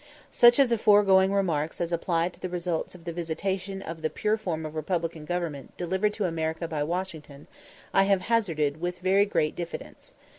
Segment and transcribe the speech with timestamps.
[0.31, 4.09] Such of the foregoing remarks as apply to the results of the vitiation of the
[4.09, 7.45] pure form of republican government delivered to America by Washington,
[7.93, 10.15] I have hazarded with very great diffidence.